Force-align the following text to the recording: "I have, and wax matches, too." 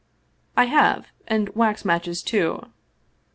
"I 0.57 0.65
have, 0.65 1.09
and 1.27 1.49
wax 1.49 1.85
matches, 1.85 2.23
too." 2.23 2.65